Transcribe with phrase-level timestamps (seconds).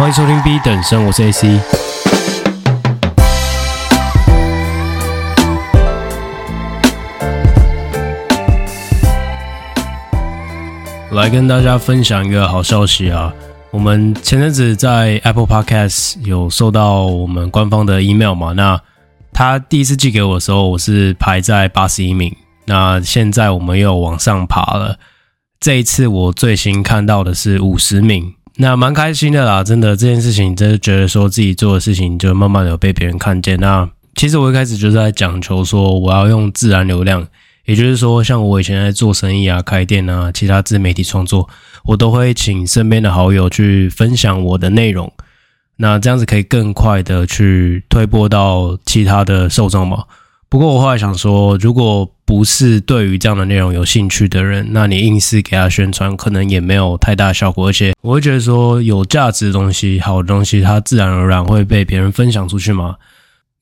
[0.00, 1.60] 欢迎收听 B 等生，我是 AC。
[11.10, 13.30] 来跟大家分享一个好消息啊！
[13.70, 18.54] 我们前阵子在 Apple Podcast 有收到我们官方的 email 嘛？
[18.54, 18.80] 那
[19.34, 22.34] 他第一次寄给我的时候，我是排在八十一名。
[22.64, 24.98] 那现在我们又往上爬了，
[25.60, 28.32] 这一次我最新看到的是五十名。
[28.62, 33.58] 那蛮开心的啦，真的这件事情，真的觉得说自己做的事情就慢慢的有被别人看见。
[33.58, 37.26] 那其实我一开始就是在讲求说，我要用自然流量，
[37.64, 41.48] 也就是说，像我以前在做生意啊、开店啊、其他自媒体创作，
[41.84, 45.10] 我都会请身边的好友去分享我的内容。
[45.76, 50.04] 那这样子可以更快的去推播到其他的受众嘛。
[50.50, 57.66] 不过我后来想说，如果不是对于这样的内容有兴趣的人，那你硬是给他宣传，可能也没有太大效果。
[57.66, 62.94] 而且我会觉得说，有价值的东西、好的东西，它自然而然会被别人分享出去嘛。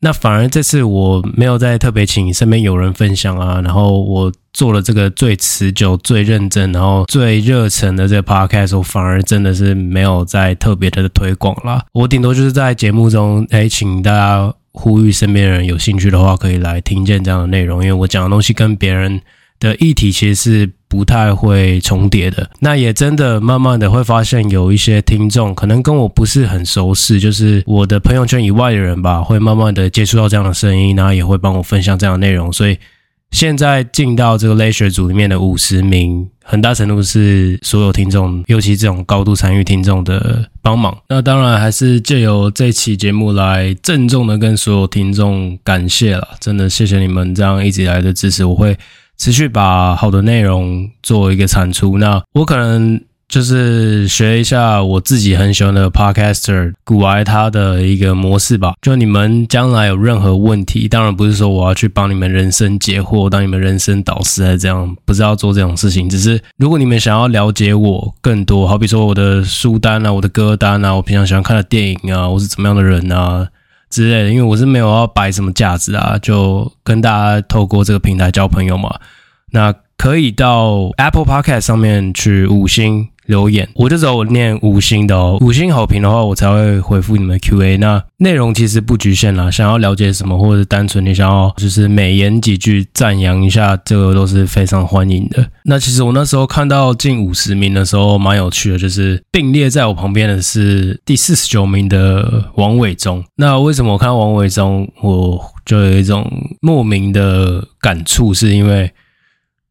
[0.00, 11.82] 那反而这次我没有再特别请身边有人分享啊，然后我做了这个最持久、最认真、然后最热忱的这个 podcast，我反而真的是没有再特别的推广啦。
[11.94, 14.54] 我顶多就是在节目中，哎，请大家。
[14.78, 19.20] 呼吁身边人有兴趣的话，可以来听见这样的内容，因为我讲的东西跟别人
[19.58, 22.48] 的议题其实是不太会重叠的。
[22.60, 32.78] 那也真的慢慢的会发现，有一些听众可能跟我不是很熟识，就是我的朋友圈以外的人吧，会慢慢的接触到这样的声音，然后也会帮我分享这样的内容，所以。
[33.30, 40.96] 现在进到这个类学组里面的五十名，很大程度是所有听众，尤其这种高度参与听众的帮忙。
[41.08, 48.74] 那当然还是借由这期节目来郑重的跟所有听众感谢了，真的谢谢你们这样一直以来的支持，我会
[49.18, 51.98] 持续把好的内容做一个产出。
[51.98, 52.98] 那我可能。
[53.28, 58.72] 就是学一下我自己很喜欢的 podcaster 股癌他的一个模式吧。
[58.80, 66.08] 就你们将来有任何问题，当然不是说我要去帮你们人生解惑，当你们人生导师还是这样，不是要做这种事情。
[66.08, 73.46] 只是如果你们想要了解我更多，好比说我的书单啊、我的歌单啊、我平常喜欢看的电影啊、我是怎么样的人啊
[73.90, 78.98] 之类的，因为我是没有要摆什么架子啊，就跟大家透过这个平台交朋友嘛。
[79.50, 83.08] 那可以到 Apple Podcast 上面去五星。
[83.28, 87.76] 留言，我就只有念五星的哦，五星好评的话，我才会回复你们 Q&A。
[87.76, 95.46] 那内容其实不局限啦，想要了解什么，或者单纯你想要就是美言几句赞扬一下，这个都是非常欢迎的。
[95.64, 103.22] 那其实我那时候看到近五十名的时候，蛮有趣的，就是并列在我旁边的是第四十九名的王伟忠。
[103.36, 106.26] 那为什么我看王伟忠，我就有一种
[106.62, 108.90] 莫名的感触，是因为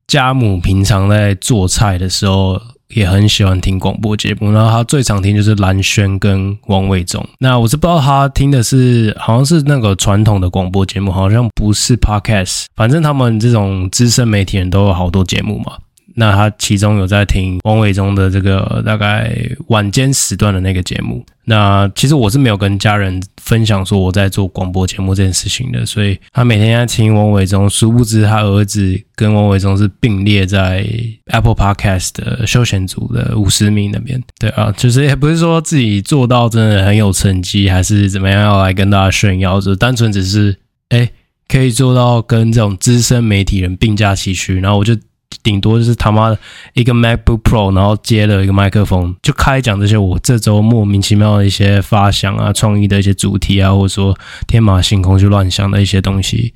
[0.07, 2.59] 家母平常在做菜的时候。
[2.90, 7.22] 也很喜欢听广播节目，然后她最常听就是蓝轩跟王伟忠。
[7.38, 12.67] 那我是不知道她听的是好像是那个传统的广播节目，好像不是 Podcast。
[12.78, 15.73] 反正他们这种资深媒体人都有好多节目嘛。
[16.19, 19.31] 那他其中有在听王伟忠的这个大概
[19.67, 21.23] 晚间时段的那个节目。
[21.45, 30.83] 那其实我是没有跟家人分享说我在做广播节目这件事情的，所以他每天在听王伟忠，殊不知他儿子跟王伟忠是并列在
[31.28, 34.19] Apple Podcast 的休闲组的五十名那边。
[34.39, 40.57] 对啊，就是也不是说自己做到真的很有成绩，还是怎么样要来跟大家炫耀，就单纯只是
[40.89, 41.07] 哎
[41.47, 44.97] 可以做到跟这种资深媒体人并驾齐驱，然后我就。
[45.43, 46.38] 顶多就是他妈的
[46.73, 54.17] 一个 MacBook Pro，然后接了一个麦克风，就开讲这些我这周莫名其妙的一些发想啊、创意的一些主题啊，或者说
[54.47, 56.53] 天马行空去乱想的一些东西。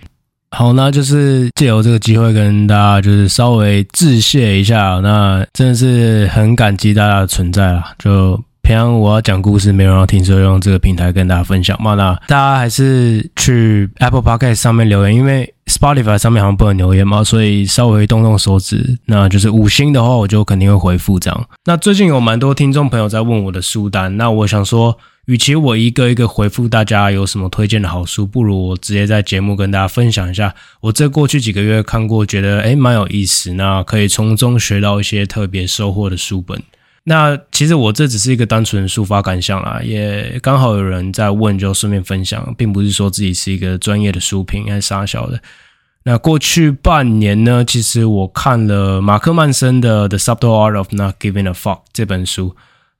[0.52, 8.42] 好，那就是借由这个机会跟大家就是稍微致谢一下，那真的是很感激大家的存在啊，就。
[8.62, 11.96] 平常我要讲故事，没有人要听，所以用这个平台跟大家分享嘛。
[11.96, 21.46] 那大家还是去 Apple Podcast 上面留言，因为 Spotify 上面好像不能留言嘛，所以稍微动动手指，那就是五星的话，我就肯定会回复这样。
[21.66, 36.62] 那最近有蛮多听众朋友在问我的书单，那我想说，与其我一个一个回复大家有什么推荐的好书，不如我直接在节目跟大家分享一下，我这过去几个月看过，觉得诶蛮有意思，那可以从中学到一些特别收获的书本。
[37.04, 45.42] 那其实我这只是一个单纯抒发感想啦，也刚好有人在问，就顺便分享，并不是说自己是一个专业的书评还是啥小的。
[46.04, 52.56] 那过去半年呢，其实我看了马克曼森的《The Subtle Art of Not Giving a Fuck》这本书，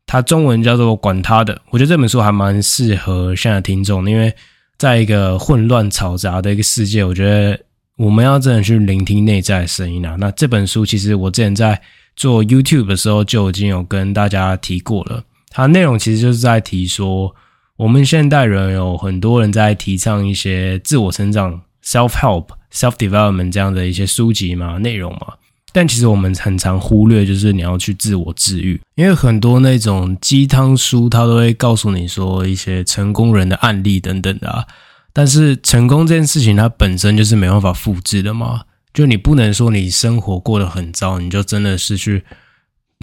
[0.08, 1.56] 它中文叫做《管他的》。
[1.70, 4.34] 我觉得这本书还蛮适合现在听众，因为
[4.80, 7.60] 在一个混乱嘈杂的一个世界，我觉得
[7.98, 10.16] 我们要真的去聆听内在的声音啊。
[10.20, 11.80] 那这本书其实我之前在。
[12.22, 15.24] 做 YouTube 的时候就已经有跟大家提过了。
[15.50, 17.34] 它内容其实就是在提说，
[17.78, 25.34] 我们现代人有很多人在提倡一些自我成长 （self help, self development） 这样的一些书籍嘛、内容嘛。
[25.74, 34.68] 但其实我们很常忽略，就是你要去自我治愈，因为很多那种鸡汤书，它都会告诉你说一些成功人的案例等等的啊。
[35.12, 38.62] 但是成功这件事情，它本身就是没办法复制的嘛。
[38.94, 42.24] 就你不能说你生活过得很糟，你就真的是去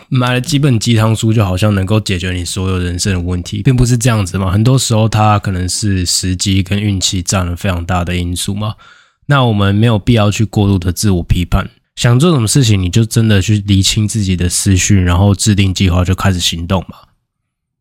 [0.08, 4.50] 买了几本鸡汤书，就好像能够解决你所有人生的问题，并不是这样子嘛。
[4.50, 8.75] 很多时候，它可能是时机跟运气占了非常大的因素嘛。
[9.26, 11.69] 那我们没有必要去过度的自我批判。
[11.96, 16.96] 想做什么事情，你就真的去理清自己的思绪，然后制定计划，就开始行动嘛。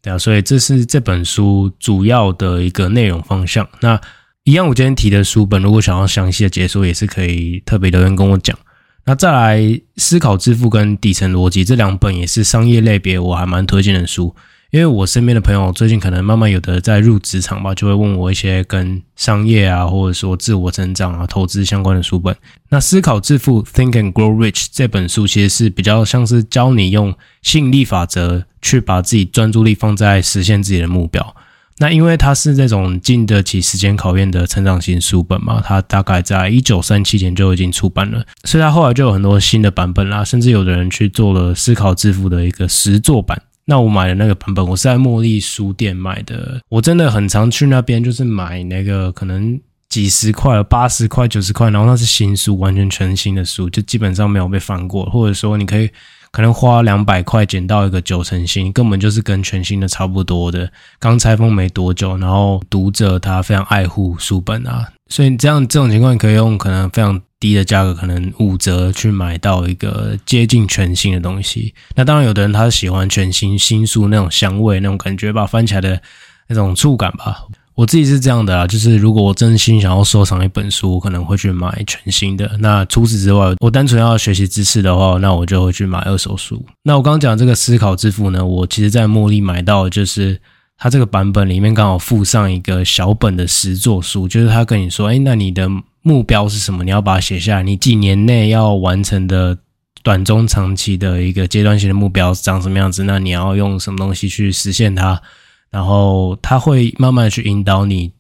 [0.02, 3.68] 对啊，所以这是这本书主要的一个内容方向。
[3.80, 4.02] 那
[4.48, 8.58] 一样，我今天提的书本，如果想要详细的解说，也是可以特别留言跟我讲。
[9.04, 9.60] 那再来，
[9.98, 14.34] 《思考致富》跟《底层逻辑》这两本也是商业类别，我还蛮推荐的书。
[14.72, 22.34] 因为我身边的朋友最近可能慢慢有的在入职场吧，就会问我一些跟商业啊，或者说自我成长啊、投资相关的书本。
[22.70, 31.36] 那《思考致富》（Think and Grow Rich） 这本书其实是比较像是教你用吸引力法则去把自己专注力放在实现自己的目标。
[31.80, 43.42] 那因为它是那种经得起时间考验的成长型书本嘛，它大概在一九三七年就已经出版了，所以它后来就有很多新的版本啦，甚至有的人去做了《思考致富》的一个实作版。
[43.70, 46.62] 那我买的那个版本，我是在茉莉书店买的。
[46.70, 49.60] 我真的很常去那边，就是买那个可能
[49.90, 55.04] 几十块、八十块、九十块，然后那是新书，完全全新的书，就基本上没有被翻过。
[55.08, 55.90] 或者说，你可以
[56.38, 62.16] 可能花两百块捡到一个九成新，根本就是跟全新的差不多的，刚拆封没多久。
[62.20, 67.20] 然后读者他非常爱护书本啊，所以这样这种情况，可以用可能非常。
[67.40, 71.72] 低的价格可能五折去买到一个接近全新的东西。
[71.96, 76.02] 那当然，有的人他喜欢全新新书那种香味、那种感觉吧，翻起来的
[76.48, 77.44] 那种触感吧。
[77.78, 82.58] 我自己是这样的啊，就是如果我真心想要收藏一本书，我可能会去买全新的。
[82.60, 86.62] 那除此之外，我单纯要学习知识的话，那我就会去买二手书。
[86.84, 90.38] 那我刚刚讲这个思考致富呢，我其实在茉莉买到，就是
[90.78, 95.70] 它这个版本里面刚好附上一个小本的实作书，就是他跟你说，哎，那你的。
[96.04, 96.86] 目标是什么？
[96.86, 97.64] 你要把它写下来。
[97.64, 99.58] 你几年内要完成的
[100.04, 103.04] 短中长期的一个阶段性的目标长什么样子？
[103.04, 105.22] 那你要用什么东西去实现它？
[105.70, 108.12] 然后他会慢慢去引导你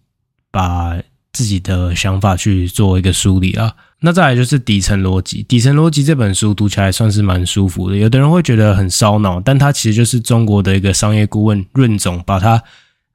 [0.51, 0.97] 把
[1.33, 3.73] 自己的想法去做一个梳理啊。
[3.99, 5.43] 那再来就是底层逻辑。
[5.43, 7.95] 底层逻辑这本书读起来算是蛮舒服的。
[7.95, 12.63] 有的人会觉得很烧脑，但它其实就是中国的一个商业顾问润总把他。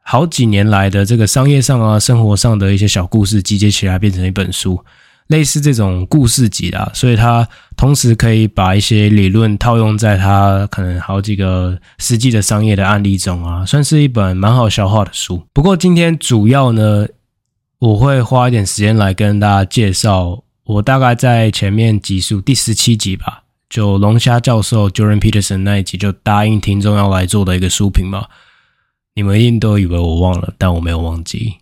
[0.04, 4.84] 好几年来的这个商业上啊、生活上的一些小故事集结起来，变成一本书，
[5.32, 6.90] 类似这种故事集啦。
[6.94, 15.42] 所以它同时可以把一些理论套用在它可能好几个实际的商业的案例中啊，算是一本蛮好消化的书。
[15.52, 17.06] 不过今天主要呢，
[17.78, 28.26] 我会花一点时间来跟大家介绍，我大概在前面集数第十七集吧，就龙虾教授 Jordan Peterson 那一集就答应听众要来做的一个书评嘛。
[29.14, 31.54] 你们一定都以为我忘了，但我没有忘记。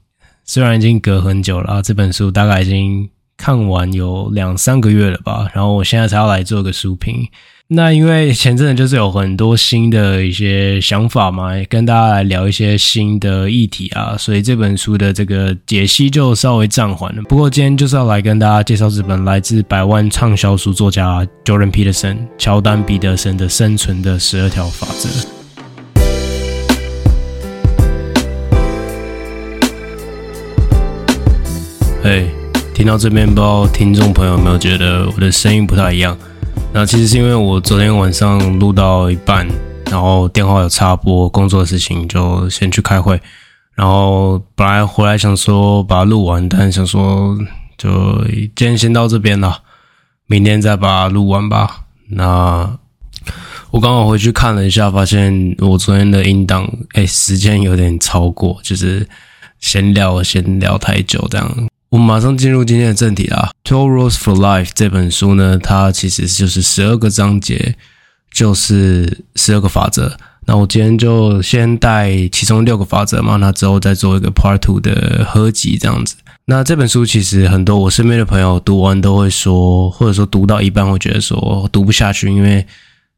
[0.44, 3.08] 虽然已经隔很久了，这本书大概已经
[3.40, 5.48] 看完有两三个月了吧。
[5.54, 7.26] 然后我现在才要来做个书评。
[7.72, 17.22] 那因为前阵子就是有很多新的一些想法嘛，跟大家来聊一些新的议题啊，所以这本书的这个解析就稍微暂缓了。
[17.22, 25.08] 不过今天就是要来跟大家介绍这本来自百万畅销书作家 Jordan Peterson 乔丹彼得森的生存的十二条法则。
[32.02, 32.26] 嘿
[32.80, 36.16] 听到这边，不知道听众朋友有没有觉得我的声音不太一样？
[36.72, 39.46] 那其实是因为我昨天晚上录到一半，
[39.90, 43.20] 然后电话有插播，工作的事情就先去开会，
[43.74, 47.36] 然后本来回来想说把它录完，但想说
[47.76, 48.24] 就
[48.56, 49.58] 今天先到这边了，
[50.24, 51.82] 明天再把它录完吧。
[52.08, 52.78] 那
[53.72, 59.06] 我刚好回去看了一下，发现我昨天的音档，哎，时间有点超过，就是
[59.58, 61.68] 闲聊闲聊太久这样。
[61.90, 63.50] 我们马上进入今天的正题啦。
[63.64, 67.74] Twelve Rules for Life 这本书呢，它其实就是十二个章节，
[68.32, 70.16] 就是十二个法则。
[70.46, 76.14] 那我今天就先带其中六个法则嘛，那之后再做一个 Part Two 的合集这样子。
[76.44, 82.64] 那这本书其实很多我身边的朋友读完都会说，或者说读到一半会觉得说读不下去，因为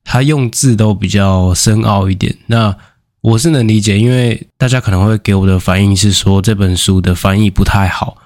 [0.03, 2.35] 它用字都比较深奥一点。
[2.47, 2.75] 那
[3.21, 8.17] 我是能理解，因为大家可能会给我的反应是说这本书的翻译不太好。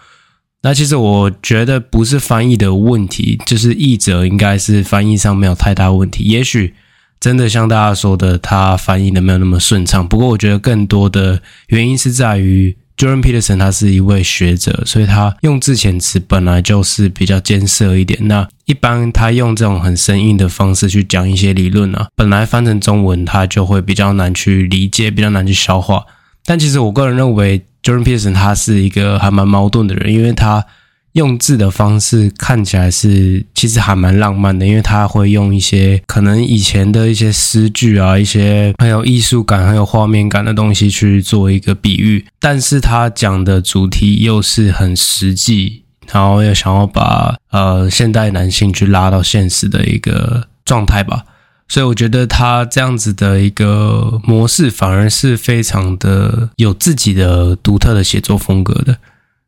[0.67, 6.25] 那其实我觉得不是翻译的问题，就是译者应该是翻译上没有太大问题。
[6.25, 6.75] 也许
[7.21, 10.09] 真的像大家说的，他翻译的没有那么顺畅。
[10.09, 18.27] 不过我觉得更多的原因是在于 Jordan Peterson 他是一位学者，所以他用字遣词本来就是比较艰涩一点。
[18.27, 26.05] 那一般他用这种很生硬的方式去讲一些理论啊，本来翻成中文他就会比较难去理解，比较难去消化。
[26.45, 30.67] 但其实我个人认为，Jordan Peterson 他是一个还蛮矛盾的人，因为他
[31.13, 51.25] 用字的方式看起来是其实还蛮浪漫的，因为他会用一些可能以前的一些诗句啊，一些很有艺术感、很有画面感的东西去做一个比喻，但是他讲的主题又是很实际，然后又想要把呃现代男性去拉到现实的一个状态吧。
[51.69, 58.97] 所以我觉得他这样子的一个模式，反而是非常的有自己的独特的写作风格的。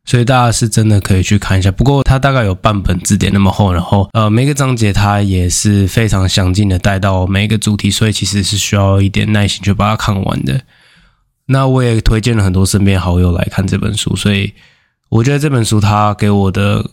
[0.05, 1.71] 所以大家是真的可以去看一下。
[1.71, 10.61] 不过他大概有半本字典那么厚，然后呃每个章节他也是非常详尽的带到每一个主题，所以其实是需要一点耐心去把它看完的。
[11.45, 14.53] 那我也推荐了很多身边好友来看这本书，所以
[15.09, 16.89] 我觉得这本书它给我的。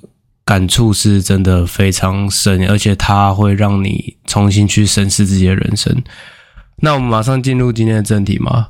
[0.47, 6.03] 感触是真的非常深，而且它会让你重新去审视自己的人生。
[6.77, 8.69] 那我们马上进入今天的正题嘛。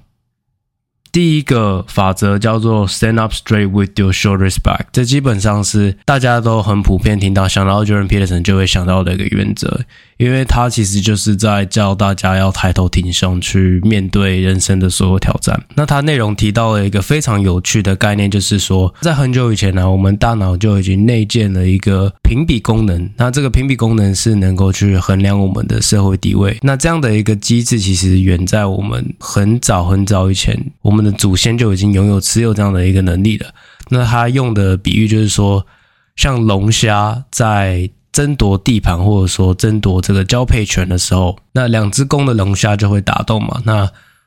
[1.13, 9.83] 第一个法则叫做 Stand up straight with your shoulders back，这基本上是大家都很普遍听到，想到 Jordan Peterson 就会想到的一个原则，
[10.19, 15.61] 因为他其实就是在教大家要抬头挺胸去面对人生的所有挑战。
[15.75, 26.57] 那他内容提到了一个非常有趣的概念，就是说在很久以前呢，我们大脑就已经内建了一个评比功能，那这个评比功能是能够去衡量我们的社会地位。
[26.63, 31.17] 那这样的一个机制其实远在我们很早很早以前，我们的。
[31.17, 33.47] 祖先就已经拥有持有这样的一个能力了。
[33.89, 35.67] 那他用的比喻就是说，
[36.15, 43.61] 像龙虾在争夺地盘或者说争夺这个交配权的时候，那两只公的龙虾就会打斗嘛。
[43.67, 43.87] 那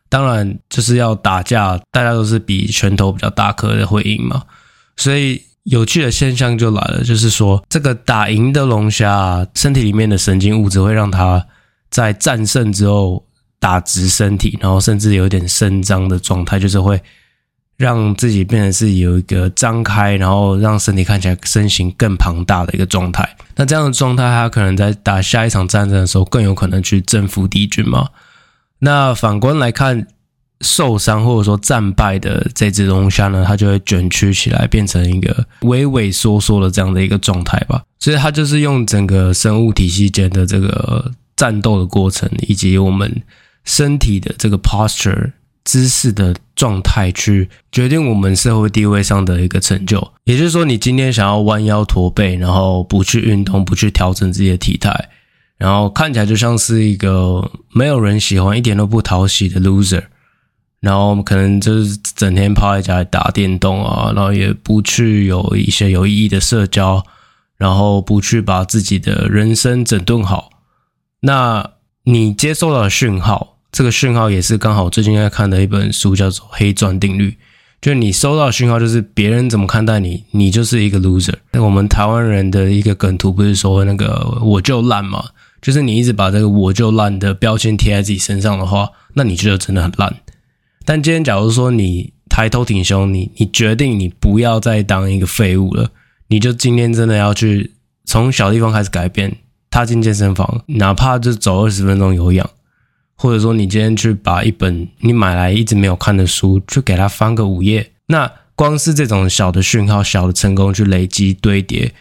[0.10, 4.44] 当然就是要打架，大家都是比拳头比较大颗的会赢嘛。
[4.96, 11.44] 所以有趣的现象就来了，就是说这个打赢的龙虾身体里面的神经物质会让它
[11.90, 13.26] 在战胜之后。
[13.62, 16.98] 打直身体，然后甚至有点伸张的状态，就是会
[17.80, 23.38] 让自己变成是有一个张开，然后让身体看起来身形更庞大的一个状态。
[23.56, 28.10] 那这样的状态，它可能在打下一场战争的时候更有可能去征服敌军嘛。
[28.80, 30.06] 那反观来看，
[30.60, 37.82] 受伤或者说战败的这只龙虾呢，它就会卷曲起来，变成一个畏畏缩缩的这样的一个状态吧。
[37.98, 43.10] 所以它就是用整个生物体系间的这个战斗的过程，以及我们。
[43.66, 45.32] 身体的这个 posture
[45.70, 50.12] 姿势的状态，去决定我们社会地位上的一个成就。
[50.24, 55.10] 也就是说，你今天想要弯腰驼背，然后不去运动，不去调整自己的体态，
[55.58, 60.06] 然后看起来就像是一个没有人喜欢、一点都不讨喜的 loser。
[60.80, 67.06] 然后我们可能就是整天泡在家里打电动啊，然后也不去有一些有意义的社交，
[67.58, 70.50] 然后不去把自己的人生整顿好。
[71.20, 71.70] 那
[72.06, 73.59] 你接受到的讯号。
[73.72, 77.32] 这个讯号也是刚好最近在看的一本书，叫做《黑钻定律》。
[77.82, 81.36] 就你收到讯号，就是别人怎么看待你，你就是一个 loser。
[81.54, 85.24] 那我们台湾人的一个梗图不是说那个“我就烂”嘛？
[85.62, 90.14] 就是你一直把这个“我就烂”的标签贴在自己身上的话，那你就真的很烂。
[90.84, 95.92] 但今天假如说你抬头挺胸，你你决定你不要再当一个废物了，
[96.28, 99.38] 你就今天真的要去从小地方开始改变，
[99.70, 102.50] 踏进健身房，哪怕就走二十分钟有氧。
[103.22, 111.92] 或者说，你今天去把一本你买来一直没有看的书，去给它翻个五页，那光是这种小的讯号、小的成功去累积堆叠，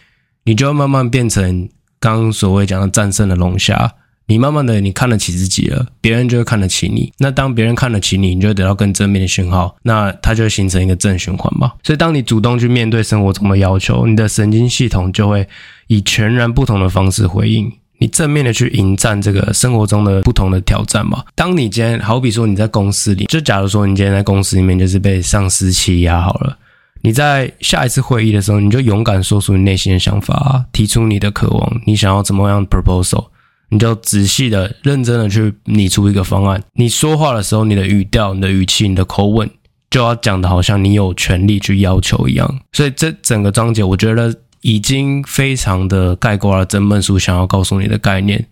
[0.45, 3.95] 你就会慢慢变成刚所谓讲的战胜的龙虾。
[4.31, 7.11] 你慢慢的，你看得起自己了，别人就会看得起你。
[7.17, 11.73] 那当别人看得起你，你就会得到更正面的讯号，那它就会形成一个正循环嘛。
[11.83, 15.49] 所以，当你主动去面对生活中的要求，你的神经系统就会
[15.87, 17.73] 以全然不同的方式回应。
[17.99, 21.25] 你正面的去迎战这个生活中的不同的挑战嘛。
[21.35, 26.57] 当你今天好比说你在公司里，就假如说你今天在公司里面就是被上司欺压好了，
[27.03, 33.27] 你在下一次会议的时候，你就勇敢说出你内心的想法啊，提出你的渴望，你想要怎么样 proposal，
[33.71, 36.63] 你就仔细的、认真的去拟出一个方案。
[36.75, 39.51] 你说话的时候，你的语调、你的语气、你的口吻，
[39.91, 42.61] 就要讲的好像你有权利去要求一样。
[42.73, 44.33] 所以这整个章节，我觉得。
[44.61, 48.47] 已经非常的概括了整本书想要告诉你的概念。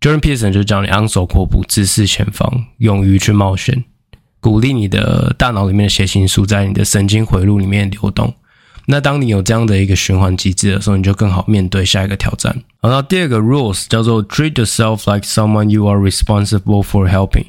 [0.00, 3.84] Jordan Peterson 就叫你昂首阔步，直视前方，勇于去冒险，
[4.40, 8.34] 鼓励你的大脑里面的血清素在你的神经回路里面流动。
[8.86, 12.52] 那当你有这样的一个循环机制的时候，你就更好面对下一个挑战。
[12.80, 17.46] 好，那第二个 rules 叫做 treat yourself like someone you are responsible for helping。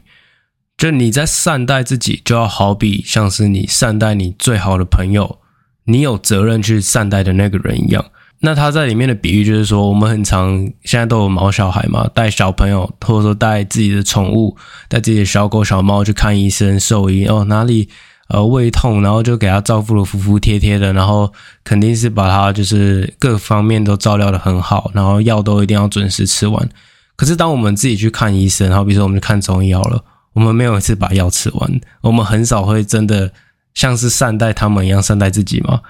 [0.77, 5.39] 就你在善待自己，就要好比像是你善待你最好的朋友，
[5.85, 8.03] 你有责任去善待的那个人一样。
[8.39, 14.57] 那他在里面的比喻就是说，我们很常现在都有毛小孩嘛，带小朋友或者说带自己的宠物，
[14.89, 17.87] 带自己的小狗小猫去看医生、兽医哦，哪里
[18.27, 21.31] 呃胃痛，然后就给他照顾的服服帖帖的，然后
[21.63, 26.69] 肯定是把他就是各方面都照料得很好，然后药都一定要准时吃完。
[27.15, 30.03] 可是当我们自己去看医生，然后比如说我们去看中医好了。
[30.33, 33.31] 我们没有一次把药吃完，我们很少会真的
[33.73, 35.81] 像是善待他们一样善待自己吗。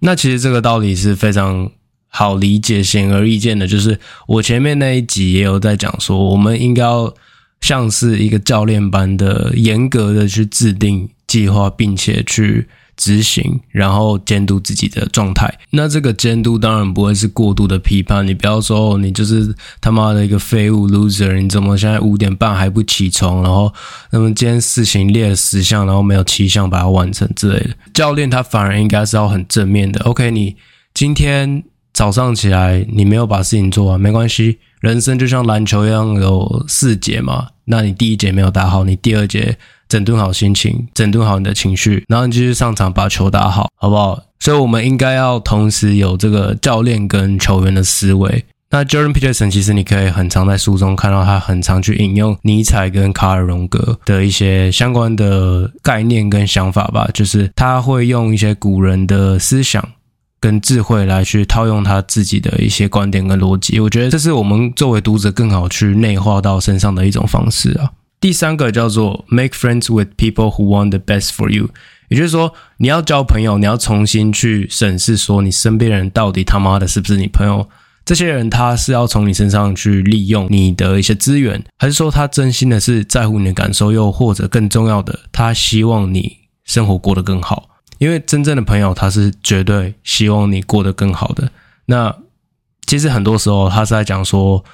[0.00, 1.70] 那其实这个道理是非常
[2.08, 3.66] 好理解、显而易见的。
[3.66, 7.14] 就是我前面那一集也有在讲说，我们应该要
[7.60, 12.68] 像是一个教练般的严格的去制定计划，并且去。
[13.00, 15.50] 执行，然后监督自己的状态。
[15.70, 18.26] 那这个监督当然不会是过度的批判。
[18.26, 23.42] 你不要说你就是他妈的一个废物 loser，你怎么现在五点半还不起床？
[23.42, 23.72] 然后，
[24.10, 27.70] 那么今天事情列了十项，然后没有七项把它完成之类的。
[27.94, 30.04] 教练他反而应该是要很正面的。
[30.04, 30.54] OK，你
[30.92, 31.64] 今天
[31.94, 34.58] 早上起来你没有把事情做完，没关系。
[34.80, 39.56] 人生就像篮球一样有四节嘛，那你第一节没有打好，你第二节。
[39.90, 44.22] 整顿好心情，整顿好你的情绪，然后你继续上场把球打好，好不好？
[44.38, 48.44] 所以，我们应该要同时有这个教练跟球员的思维。
[48.70, 59.84] 那 Jordan Peterson 其实你可以很常在书中看到他很常去引用尼采跟卡尔荣格的一些相关的概念跟想法吧，就是他会用一些古人的思想
[60.40, 63.78] 跟智慧来去套用他自己的一些观点跟逻辑。
[63.78, 67.90] 我觉得这是我们作为读者更好去内化到身上的一种方式啊。
[68.20, 71.68] 第三个叫做 make friends with people who want the best for you，
[72.08, 77.66] 也就是说，你要交朋友，你要重新去审视说，你身边人到底他妈的是不是你朋友？
[78.04, 83.90] 这些人他是要从你身上去利用你的一些资源，还是说他真心的是在乎你的感受？
[83.90, 87.69] 又或者更重要的，他希望你生活过得更好？
[88.00, 91.52] 因为真正的朋友，他是绝对希望你过得更好的。
[91.86, 92.16] 那
[92.84, 94.64] 其实很多时候，他是在讲说。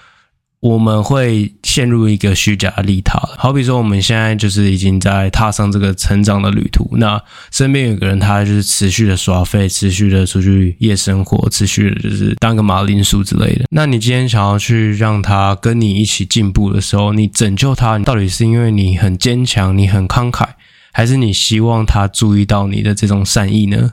[0.60, 13.66] 我们会陷入一个虚假的利他，好比说我们现在就是已经在踏上这个成长的旅途，那身边有个人他就是持续的耍废，持续的出去夜生活，持续的就是当个马铃薯之类的。
[13.70, 20.48] 那你今天想要去让他跟你一起进步的时候，你拯救他，到底是因为你很坚强，你很慷慨，
[20.96, 23.92] 还是你希望他注意到你的这种善意呢？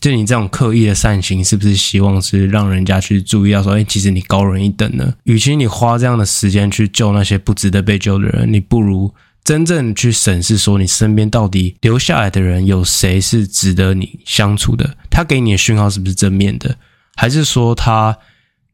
[0.00, 5.14] 就你这种刻意的善行，是不是希望是让人家去注意到说，哎，其实你高人一等呢？
[5.22, 14.96] 与其你花这样的时间去救那些不值得被救的人，你不如真正去审视说，你身边到底留下来的人有谁是值得你相处的？
[15.08, 16.76] 他给你的讯号是不是正面的？
[17.14, 18.18] 还是说他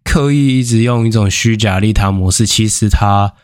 [0.03, 2.47] 刻意一直用一种虚假利他模式？
[2.47, 3.35] 其实他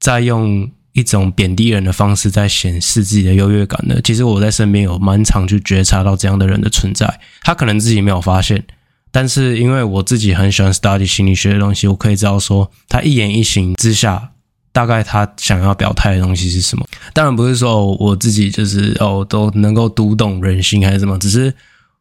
[0.00, 0.70] 在用。
[0.92, 3.98] 一种贬低人的方式，在显示自己的优越感呢？
[4.04, 8.62] 其实我在身边有蛮常去觉察到这样的人的存在，他可能自己没有发现，
[9.10, 14.32] 但是因为我自己很喜欢 study 心理学的东西，我可以知道说他一言一行之下，
[14.70, 16.86] 大概他想要表态的东西是什么。
[17.14, 21.54] 当然不是说我自己就是哦都能够读懂人心还是什么，只是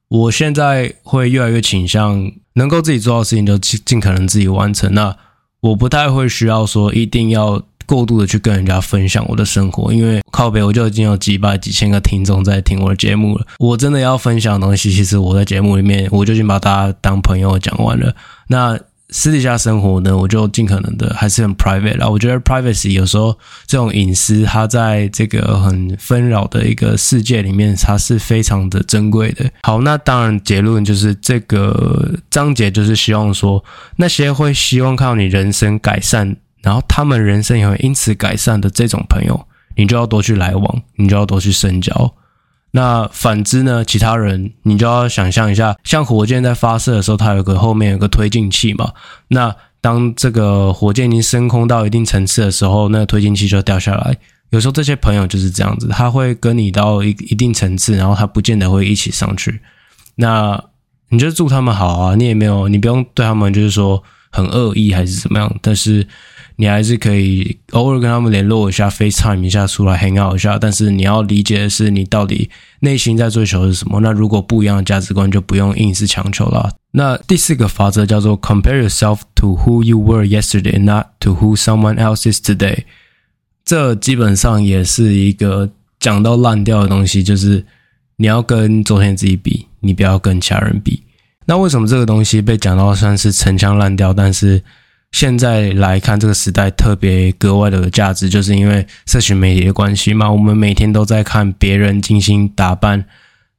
[0.10, 4.93] 我现在会越来越倾向能够自己做到的事情就尽尽可能自己完成。
[4.93, 5.15] 那
[5.62, 7.63] 我不太会需要说一定要。
[7.85, 13.45] 过度的去跟人家分享我的生活，因为靠北我就已经有几百几千个听众在听我的节目了。
[13.59, 18.15] 我真的要分享的东西，其实我在节目里面我就已经把大家当朋友讲完了。
[18.47, 18.79] 那
[19.13, 22.07] 私底下生活呢，我就尽可能的还是很 private 啦。
[22.07, 29.51] 我觉得 privacy 有时候这种隐私，它在这个很纷扰的一个世界里面，它是非常的珍贵的。
[29.63, 33.61] 好，那当然结论就是这个章节就是希望说，
[33.97, 36.37] 那些会希望看到你人生改善。
[36.62, 42.13] 然后他们人生也会因此改善的这种朋友，你就要多去来往，你就要多去深交。
[42.74, 43.84] 那反之呢？
[43.84, 48.93] 其他人你就要想象一下，像火箭在发射的时候，它有个后面有个推进器嘛。
[49.28, 54.15] 那当这个火箭已经升空到一定层次的时候，那个推进器就掉下来。
[54.52, 59.60] 有时候这些朋友就是这样子，他会跟你到一一定层次，然后他不见得会一起上去。
[60.15, 60.63] 那
[61.10, 66.08] 你就祝他们好啊，你也没有，你不用对他们就是说很恶意还是怎么样，但是。
[66.62, 70.60] 你还是可以偶尔跟他们联络一下，FaceTime 一下，出来 hang out 一下。
[70.60, 74.00] 但是你要理解的是，你到底内心在追求是什么？
[74.02, 76.69] 那如果不一样的价值观，就不用硬是强求了。
[76.91, 82.84] 那第四个法则叫做 Compare yourself to who you were yesterday, not to who someone else is today。
[83.65, 85.67] 这基本上也是一个
[86.00, 87.65] 讲到烂掉的东西，就是
[88.17, 91.02] 你要跟昨天自己比，你不要跟其他人比。
[91.47, 94.13] 那为什么这个东西被讲到算是陈腔滥调？
[94.13, 94.62] 但是
[95.12, 100.32] 现在来看，这个时代特别格外的有价值，就是因为社群媒体的关系嘛。
[100.32, 103.06] 我们每天都在看别人精心打扮、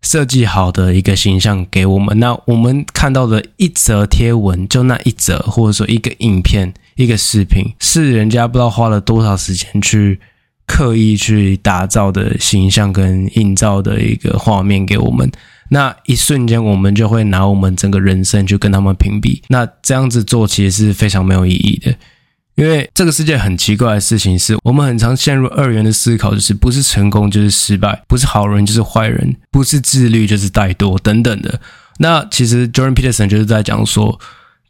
[0.00, 10.18] 设计好的一个形象给我们，那我们看到的一则贴文，就那一则，或者说一个影片、一个视频，是人家不知道花了多少时间去
[10.66, 15.30] 刻意去打造的形象跟映照的一个画面给我们。
[15.72, 19.42] 那一瞬间，我们就会拿我们整个人生去跟他们评比。
[19.48, 21.94] 那这样子做其实是非常没有意义的，
[22.56, 31.58] 因为这个世界很奇怪的事情是，我们很常陷入二元的思考，就是不是成功就是失败，不是好人就是坏人，不是自律就是怠惰等等的。
[31.98, 34.20] 那其实 Jordan Peterson 就是在讲说，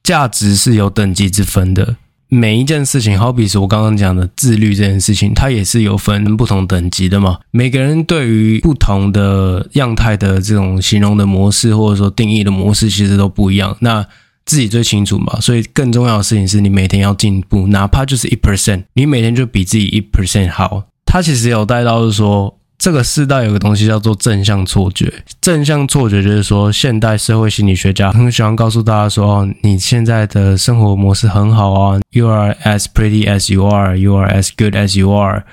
[0.05, 1.97] 价值是有等级之分的。
[2.35, 7.39] 每一件事情，好比是我刚刚讲的自律这件事情，它也是有分不同等级的嘛。
[7.51, 13.77] 每个人对于不同的样态的这种形容的模式，或者说定义的模式，其实都不一样。
[13.81, 14.03] 那
[14.47, 15.39] 自己最清楚嘛。
[15.43, 20.85] 所以更重要的事情是你每天要进步，哪怕就是一 percent，你每天就比自己一 percent 好。
[21.05, 22.59] 它其实有带到是说。
[22.83, 25.23] 这个世代有个东西叫做正向错觉。
[25.41, 35.45] 正向错觉就是说，现代社会心理学家很喜欢告诉大家说：“，你现在的生活模式很好啊，You are as pretty as you are, you are as good as you are。”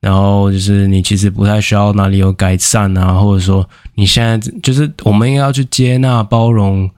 [0.00, 6.90] 然后就是你其实不太需要哪里有改善啊，或者说你现在就是我们应该要去接纳、包容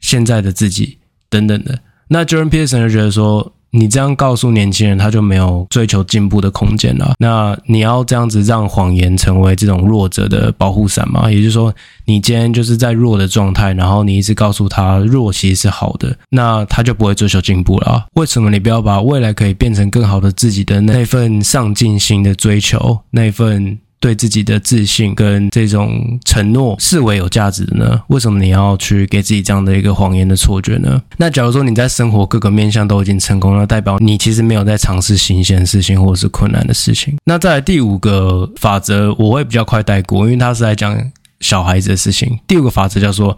[0.00, 0.98] 现在的自己
[1.30, 1.78] 等等的。
[2.08, 3.54] 那 Jordan Peterson 就觉得说。
[3.70, 7.14] 你这样告诉年轻人，他就没有追求进步的空间了。
[7.18, 11.30] 那你要这样子让谎言成为这种弱者的保护伞吗？
[11.30, 11.72] 也就是说，
[12.04, 18.06] 你今天就是在弱的状态，然后你一直告诉他弱其实是好的，那他就不会追求进步了。
[18.14, 23.78] 为什么你不要把未来可以变成更好的自己的那份上进心的追求，那份？
[24.00, 28.00] 对自己的自信跟这种承诺视为有价值的呢？
[28.08, 31.00] 为什么你要去给自己这样的一个谎言的错觉呢？
[31.18, 37.14] 那假如说你在生活各个面向都已经成功了，代表你其实没有在尝试新鲜的事情或者是困难的事情。
[37.24, 40.98] 那再来第五个法则，我会比较快带过，因为他是在讲
[41.40, 42.38] 小孩子的事情。
[42.46, 43.36] 第五个法则叫做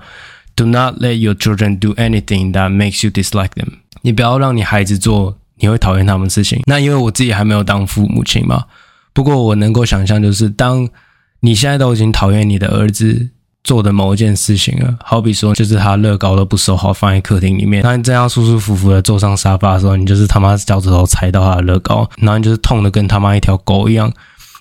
[0.54, 3.78] “Do not let your children do anything that makes you dislike them”。
[4.02, 6.62] 你不要让你孩子做你会讨厌他们的事情。
[6.66, 8.64] 那因为我自己还没有当父母亲嘛。
[9.12, 10.88] 不过我能够想象，就是当
[11.40, 13.28] 你现在都已经讨厌你的儿子
[13.64, 24.12] 做的某一件事情了，好比说就是他乐高都不收好放在客厅里面，当你这样舒舒服服的坐上沙发的时候，你就是他妈脚趾头踩到他的乐高，然后你就是痛的跟他妈一条狗一样。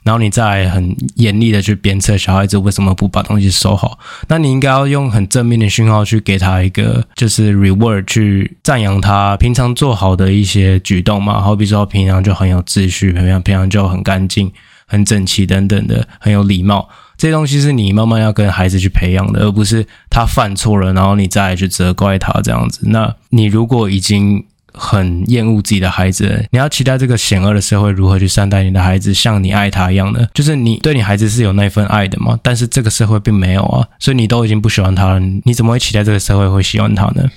[0.04, 14.52] 然后你再很严厉的去鞭策小孩子为什么不把东西收好，那你应该要用很正面的讯号去给他一个就是 reward，去赞扬他平常做好的一些举动嘛，好比说平常就很有秩序，平常平常就很干净、
[14.88, 22.82] 很整齐等等的，很有礼貌，这些东西是你慢慢要跟孩子去培养的，而不是他犯错了，然后你再去责怪他这样子。
[22.86, 32.38] 那你如果已经很厌恶自己的孩子，你要期待这个险恶的社会如何去善待你的孩子，像你爱他一样的，就是你对你孩子是有那份爱的嘛？
[32.42, 37.30] 但是这个社会并没有啊，所以你都已经不喜欢他了，你怎么会期待这个社会会喜欢他呢？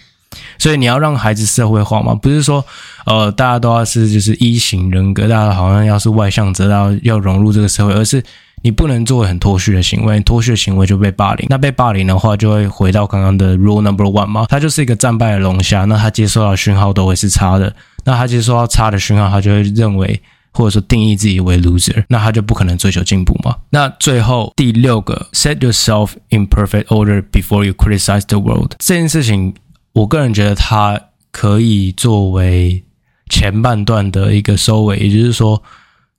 [0.59, 2.64] 所以你要让孩子社会化嘛，不是说
[3.07, 8.23] 呃大家都要是就是一型人格，大家好像要是外向者，要要融入这个社会，而是。
[8.64, 11.46] 你不能做很脱序的行为，脱序的行为就被霸凌。
[11.50, 17.77] 那被霸凌的话，就会回到刚刚的 rule number one 嘛，他就是一个战败的龙虾，那他接收到讯号都会是差的。
[18.05, 20.18] 那他接收到差的讯号，他就会认为
[20.50, 23.55] 或者说定义自己为 loser，那他就不可能追求进步嘛。
[23.68, 29.53] 那最后第六个，set yourself in perfect order before you criticize the world 这件事情，
[29.92, 30.98] 我个人觉得它
[31.31, 32.83] 可以作为
[33.29, 35.62] 前半段的一个收尾，也就是说。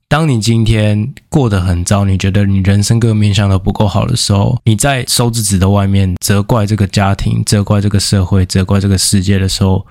[0.07, 9.87] 当你今天过得很糟，你觉得你人生各个面向都不够好的时候，你在收子纸的外面责怪这个家庭、责怪这个社会、责怪这个世界的时候，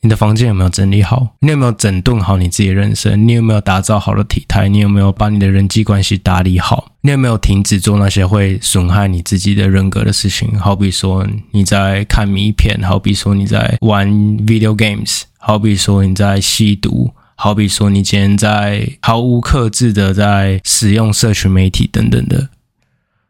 [0.00, 1.34] 你的房间有没有整理好？
[1.40, 3.26] 你有没有整顿好你自己的人生？
[3.26, 4.68] 你有没有打造好的体态？
[4.68, 6.92] 你有没有把你的人际关系打理好？
[7.00, 10.56] 你有没有停止做那些会损害你自己的人格的事情？
[10.56, 14.08] 好比说你在看迷片，好比说你在玩
[14.46, 17.12] video games，好比说你在吸毒。
[17.42, 22.50] 好比说，你今天在毫无克制的在使用社群媒体等等的，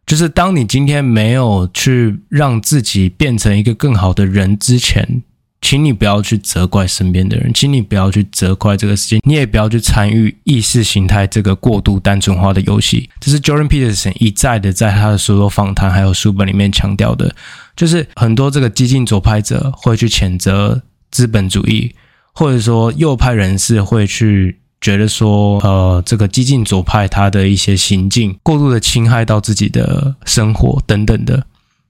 [0.04, 5.22] 就是当你今天没有去让自己变成一个更好的人之前，
[5.62, 13.08] 请你不要去责怪身边的人，请你不要去责怪这个世界，你也不要去参与意识形态这个过度单纯化的游戏。
[13.18, 17.34] 这是 Jordan Peterson 一再的在他的所有访谈还有书本里面强调的，
[17.74, 21.94] 就是很多这个激进左派者会去谴责资本主义。
[22.34, 31.44] 或者说右派人士会去觉得说，呃，这个激进左派他的一些行径过度的侵害到自己的生活等等的。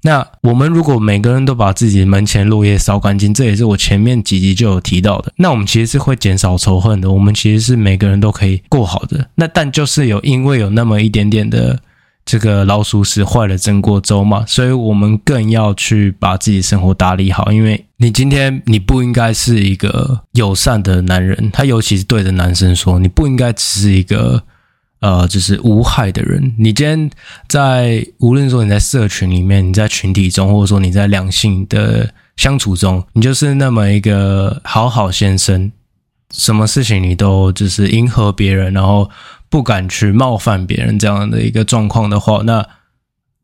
[0.05, 5.33] 那我们如果每个人都把自己门前落叶扫干净，这也是我前面几集就有提到的。
[5.37, 9.29] 那我们其实是会减少仇恨的，我们其实是每个人都可以过好的。
[9.37, 11.79] 那但就是有因为有那么一点点的
[12.25, 17.53] 这个老鼠屎坏了整锅粥嘛，所以我们更要去把自己生活打理好。
[17.53, 24.43] 因为你今天你不应该是一个友善的男人，他尤其是对着男生说，你不应该只是一个。
[25.03, 26.55] 呃，就是无害的人。
[26.57, 27.11] 你今天
[27.49, 35.73] 在无论说你在社群里面，你在群体中，或者说你在两性的相处中，你就是那么一个好好先生，
[36.31, 39.11] 什么事情你都就是迎合别人，然后
[39.51, 42.65] 不敢去冒犯别人这样的一个状况的话，那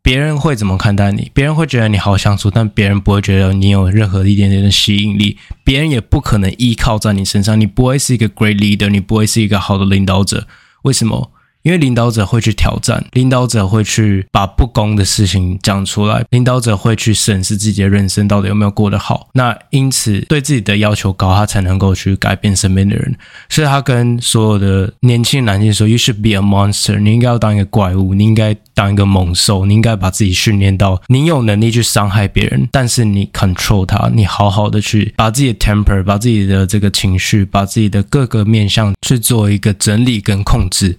[0.03, 1.31] 别人会怎么看待你？
[1.35, 10.47] 别人会觉得你好相处，但别人不会觉得你有任何一点点的吸引力，别人也不可能依靠在你身上，你不会是一个 great leader，你不会是一个好的领导者。
[10.83, 11.31] 为什么？
[11.69, 19.29] 因为领导者会去挑战，领导者会去把不公的事情讲出来，领导者会去审视自己的人生到底有没有过得好。
[19.35, 23.15] 那因此对自己的要求高，他才能够去改变身边的人。
[23.51, 40.99] 所以他跟所有的年轻男性说：“You should be a monster，你应该要当一个怪物，你应该当一个猛兽，你应该把自己训练到你有能力去伤害别人，但是你 control 他，你好好的去把自己的 temper，把自己的这个情绪，把自己的各个面向去做一个整理跟控制。”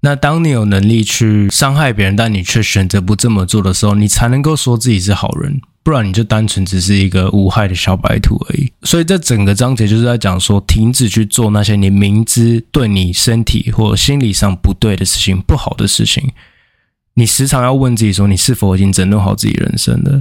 [0.00, 8.72] 那当你有能力去伤害别人，但你却选择不这么做的时候，你才能够说自己是好人，不然你就单纯只是一个无害的小白兔而已。
[8.82, 16.30] 所以这整个章节就是在讲说，停止去做那些你明知对你身体或心理上不对的事情、不好的事情。
[17.14, 20.20] 你时常要问自己说，你是否已经整顿好自己人生了？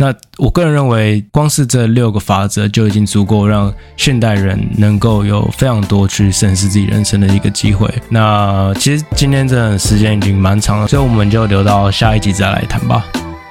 [0.00, 7.92] 那我个人认为，光是这六个法则就已经足够让现代人能够有非常多去审视自己人生的一个机会。
[8.08, 13.04] 那其实今天这时间已经蛮长了，所以我们就留到下一集再来谈吧。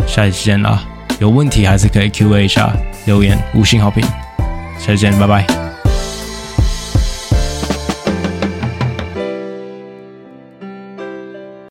[0.08, 0.82] 下一期见啦！
[1.20, 2.74] 有问题还是可以 Q&A 一下，
[3.06, 4.02] 留言五星好评。
[4.80, 5.67] 下期见，拜拜。